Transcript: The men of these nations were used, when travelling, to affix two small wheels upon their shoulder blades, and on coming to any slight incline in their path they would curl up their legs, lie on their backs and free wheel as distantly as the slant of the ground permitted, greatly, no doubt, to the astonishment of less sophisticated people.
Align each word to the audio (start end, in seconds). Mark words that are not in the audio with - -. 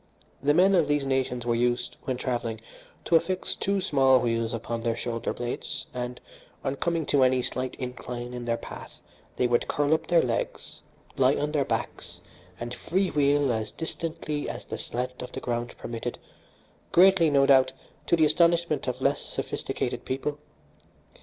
The 0.41 0.55
men 0.55 0.73
of 0.73 0.87
these 0.87 1.05
nations 1.05 1.45
were 1.45 1.53
used, 1.53 1.95
when 2.05 2.17
travelling, 2.17 2.59
to 3.05 3.15
affix 3.15 3.55
two 3.55 3.79
small 3.79 4.17
wheels 4.19 4.51
upon 4.51 4.81
their 4.81 4.95
shoulder 4.95 5.31
blades, 5.31 5.85
and 5.93 6.19
on 6.63 6.77
coming 6.77 7.05
to 7.05 7.21
any 7.23 7.43
slight 7.43 7.75
incline 7.75 8.33
in 8.33 8.45
their 8.45 8.57
path 8.57 9.03
they 9.35 9.45
would 9.45 9.67
curl 9.67 9.93
up 9.93 10.07
their 10.07 10.23
legs, 10.23 10.81
lie 11.17 11.35
on 11.35 11.51
their 11.51 11.65
backs 11.65 12.21
and 12.59 12.73
free 12.73 13.11
wheel 13.11 13.53
as 13.53 13.71
distantly 13.71 14.49
as 14.49 14.65
the 14.65 14.77
slant 14.79 15.21
of 15.21 15.33
the 15.33 15.39
ground 15.39 15.77
permitted, 15.77 16.17
greatly, 16.91 17.29
no 17.29 17.45
doubt, 17.45 17.71
to 18.07 18.15
the 18.15 18.25
astonishment 18.25 18.87
of 18.87 19.01
less 19.01 19.21
sophisticated 19.21 20.03
people. 20.03 20.39